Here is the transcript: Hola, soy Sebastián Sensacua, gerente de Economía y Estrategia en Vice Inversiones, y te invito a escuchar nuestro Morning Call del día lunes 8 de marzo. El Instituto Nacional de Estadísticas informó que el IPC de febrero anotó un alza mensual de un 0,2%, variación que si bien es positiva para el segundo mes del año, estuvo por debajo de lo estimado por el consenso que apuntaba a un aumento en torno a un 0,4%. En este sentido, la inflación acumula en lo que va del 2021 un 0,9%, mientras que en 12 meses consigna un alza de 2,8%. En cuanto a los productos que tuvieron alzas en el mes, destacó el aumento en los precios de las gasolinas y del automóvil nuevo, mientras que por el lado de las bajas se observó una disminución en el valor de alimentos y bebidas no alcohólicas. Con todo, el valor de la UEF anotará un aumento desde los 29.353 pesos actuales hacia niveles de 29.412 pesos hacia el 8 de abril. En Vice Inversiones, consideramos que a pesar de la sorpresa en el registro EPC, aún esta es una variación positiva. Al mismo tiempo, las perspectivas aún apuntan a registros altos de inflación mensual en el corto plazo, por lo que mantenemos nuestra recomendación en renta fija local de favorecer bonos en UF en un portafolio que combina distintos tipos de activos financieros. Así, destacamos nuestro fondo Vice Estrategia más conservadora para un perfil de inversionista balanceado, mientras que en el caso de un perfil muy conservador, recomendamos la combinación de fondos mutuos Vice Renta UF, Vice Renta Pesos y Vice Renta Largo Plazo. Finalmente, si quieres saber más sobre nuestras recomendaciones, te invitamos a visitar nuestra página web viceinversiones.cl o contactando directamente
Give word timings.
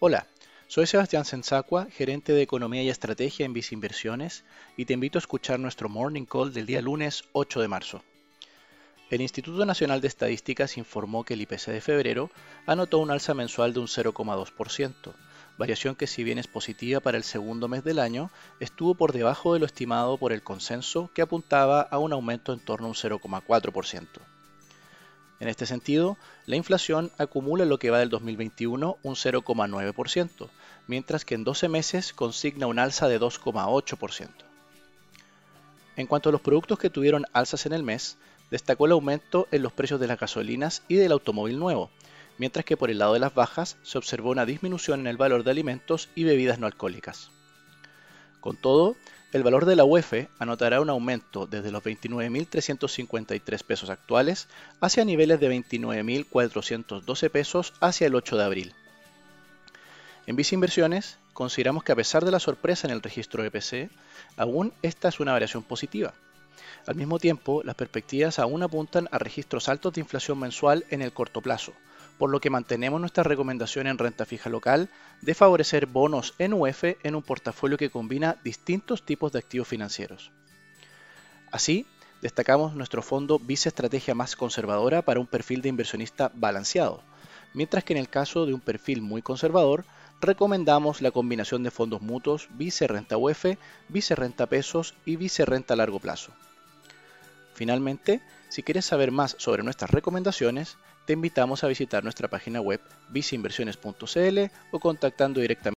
Hola, 0.00 0.28
soy 0.68 0.86
Sebastián 0.86 1.24
Sensacua, 1.24 1.88
gerente 1.90 2.32
de 2.32 2.42
Economía 2.42 2.84
y 2.84 2.88
Estrategia 2.88 3.44
en 3.44 3.52
Vice 3.52 3.74
Inversiones, 3.74 4.44
y 4.76 4.84
te 4.84 4.92
invito 4.92 5.18
a 5.18 5.24
escuchar 5.26 5.58
nuestro 5.58 5.88
Morning 5.88 6.24
Call 6.24 6.52
del 6.52 6.66
día 6.66 6.80
lunes 6.80 7.24
8 7.32 7.60
de 7.60 7.66
marzo. 7.66 8.04
El 9.10 9.22
Instituto 9.22 9.66
Nacional 9.66 10.00
de 10.00 10.06
Estadísticas 10.06 10.78
informó 10.78 11.24
que 11.24 11.34
el 11.34 11.40
IPC 11.40 11.72
de 11.72 11.80
febrero 11.80 12.30
anotó 12.64 12.98
un 12.98 13.10
alza 13.10 13.34
mensual 13.34 13.74
de 13.74 13.80
un 13.80 13.88
0,2%, 13.88 15.14
variación 15.58 15.96
que 15.96 16.06
si 16.06 16.22
bien 16.22 16.38
es 16.38 16.46
positiva 16.46 17.00
para 17.00 17.16
el 17.16 17.24
segundo 17.24 17.66
mes 17.66 17.82
del 17.82 17.98
año, 17.98 18.30
estuvo 18.60 18.94
por 18.94 19.12
debajo 19.12 19.52
de 19.52 19.58
lo 19.58 19.66
estimado 19.66 20.16
por 20.16 20.32
el 20.32 20.44
consenso 20.44 21.10
que 21.12 21.22
apuntaba 21.22 21.80
a 21.80 21.98
un 21.98 22.12
aumento 22.12 22.52
en 22.52 22.60
torno 22.60 22.86
a 22.86 22.90
un 22.90 22.94
0,4%. 22.94 24.06
En 25.40 25.48
este 25.48 25.66
sentido, 25.66 26.16
la 26.46 26.56
inflación 26.56 27.12
acumula 27.16 27.62
en 27.62 27.68
lo 27.68 27.78
que 27.78 27.90
va 27.90 27.98
del 27.98 28.10
2021 28.10 28.98
un 29.02 29.14
0,9%, 29.14 30.48
mientras 30.88 31.24
que 31.24 31.34
en 31.34 31.44
12 31.44 31.68
meses 31.68 32.12
consigna 32.12 32.66
un 32.66 32.78
alza 32.78 33.08
de 33.08 33.20
2,8%. 33.20 34.28
En 35.96 36.06
cuanto 36.06 36.28
a 36.28 36.32
los 36.32 36.40
productos 36.40 36.78
que 36.78 36.90
tuvieron 36.90 37.26
alzas 37.32 37.66
en 37.66 37.72
el 37.72 37.82
mes, 37.82 38.18
destacó 38.50 38.86
el 38.86 38.92
aumento 38.92 39.46
en 39.52 39.62
los 39.62 39.72
precios 39.72 40.00
de 40.00 40.06
las 40.06 40.18
gasolinas 40.18 40.82
y 40.88 40.96
del 40.96 41.12
automóvil 41.12 41.58
nuevo, 41.58 41.90
mientras 42.38 42.64
que 42.64 42.76
por 42.76 42.90
el 42.90 42.98
lado 42.98 43.14
de 43.14 43.20
las 43.20 43.34
bajas 43.34 43.76
se 43.82 43.98
observó 43.98 44.30
una 44.30 44.46
disminución 44.46 45.00
en 45.00 45.06
el 45.08 45.16
valor 45.16 45.44
de 45.44 45.50
alimentos 45.50 46.08
y 46.14 46.24
bebidas 46.24 46.58
no 46.58 46.66
alcohólicas. 46.66 47.30
Con 48.48 48.56
todo, 48.56 48.96
el 49.34 49.42
valor 49.42 49.66
de 49.66 49.76
la 49.76 49.84
UEF 49.84 50.26
anotará 50.38 50.80
un 50.80 50.88
aumento 50.88 51.46
desde 51.46 51.70
los 51.70 51.82
29.353 51.82 53.62
pesos 53.62 53.90
actuales 53.90 54.48
hacia 54.80 55.04
niveles 55.04 55.38
de 55.38 55.50
29.412 55.50 57.28
pesos 57.28 57.74
hacia 57.80 58.06
el 58.06 58.14
8 58.14 58.38
de 58.38 58.44
abril. 58.44 58.74
En 60.26 60.34
Vice 60.36 60.54
Inversiones, 60.54 61.18
consideramos 61.34 61.84
que 61.84 61.92
a 61.92 61.96
pesar 61.96 62.24
de 62.24 62.30
la 62.30 62.40
sorpresa 62.40 62.86
en 62.86 62.94
el 62.94 63.02
registro 63.02 63.44
EPC, 63.44 63.90
aún 64.38 64.72
esta 64.80 65.08
es 65.08 65.20
una 65.20 65.32
variación 65.32 65.62
positiva. 65.62 66.14
Al 66.86 66.94
mismo 66.94 67.18
tiempo, 67.18 67.60
las 67.64 67.74
perspectivas 67.74 68.38
aún 68.38 68.62
apuntan 68.62 69.10
a 69.12 69.18
registros 69.18 69.68
altos 69.68 69.92
de 69.92 70.00
inflación 70.00 70.38
mensual 70.38 70.86
en 70.88 71.02
el 71.02 71.12
corto 71.12 71.42
plazo, 71.42 71.74
por 72.18 72.30
lo 72.30 72.40
que 72.40 72.50
mantenemos 72.50 73.00
nuestra 73.00 73.22
recomendación 73.22 73.86
en 73.86 73.96
renta 73.96 74.26
fija 74.26 74.50
local 74.50 74.90
de 75.22 75.34
favorecer 75.34 75.86
bonos 75.86 76.34
en 76.38 76.52
UF 76.52 76.84
en 77.02 77.14
un 77.14 77.22
portafolio 77.22 77.78
que 77.78 77.90
combina 77.90 78.36
distintos 78.44 79.04
tipos 79.04 79.32
de 79.32 79.38
activos 79.38 79.68
financieros. 79.68 80.32
Así, 81.50 81.86
destacamos 82.20 82.74
nuestro 82.74 83.02
fondo 83.02 83.38
Vice 83.38 83.68
Estrategia 83.68 84.14
más 84.14 84.36
conservadora 84.36 85.02
para 85.02 85.20
un 85.20 85.26
perfil 85.26 85.62
de 85.62 85.68
inversionista 85.68 86.30
balanceado, 86.34 87.02
mientras 87.54 87.84
que 87.84 87.94
en 87.94 88.00
el 88.00 88.08
caso 88.08 88.44
de 88.44 88.54
un 88.54 88.60
perfil 88.60 89.00
muy 89.00 89.22
conservador, 89.22 89.84
recomendamos 90.20 91.00
la 91.00 91.12
combinación 91.12 91.62
de 91.62 91.70
fondos 91.70 92.02
mutuos 92.02 92.48
Vice 92.50 92.86
Renta 92.88 93.16
UF, 93.16 93.46
Vice 93.88 94.14
Renta 94.16 94.46
Pesos 94.46 94.94
y 95.06 95.16
Vice 95.16 95.44
Renta 95.44 95.76
Largo 95.76 96.00
Plazo. 96.00 96.32
Finalmente, 97.54 98.20
si 98.48 98.62
quieres 98.62 98.86
saber 98.86 99.10
más 99.10 99.36
sobre 99.38 99.62
nuestras 99.62 99.90
recomendaciones, 99.90 100.78
te 101.04 101.14
invitamos 101.14 101.64
a 101.64 101.68
visitar 101.68 102.04
nuestra 102.04 102.28
página 102.28 102.60
web 102.60 102.80
viceinversiones.cl 103.08 104.38
o 104.72 104.80
contactando 104.80 105.40
directamente 105.40 105.58